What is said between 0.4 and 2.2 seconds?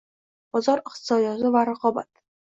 Bozor iqtisodiyoti va raqobat